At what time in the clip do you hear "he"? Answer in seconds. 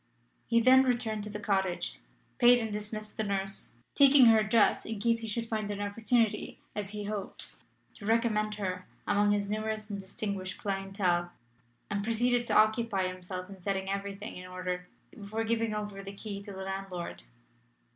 0.47-0.59, 5.19-5.27, 6.89-7.03